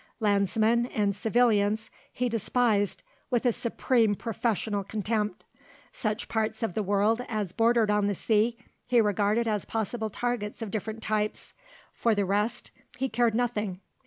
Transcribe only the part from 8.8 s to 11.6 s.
he regarded as possible targets of different types;